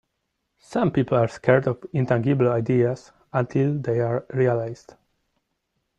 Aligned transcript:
Some 0.57 0.89
people 0.89 1.15
are 1.19 1.27
scared 1.27 1.67
of 1.67 1.83
intangible 1.93 2.51
ideas 2.51 3.11
until 3.33 3.77
they 3.77 3.99
are 3.99 4.25
realized. 4.33 4.95